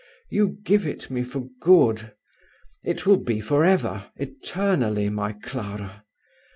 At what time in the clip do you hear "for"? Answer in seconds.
1.23-1.47, 3.39-3.63